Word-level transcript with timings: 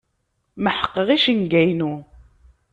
Meḥqeɣ 0.63 1.07
icenga-inu. 1.15 1.93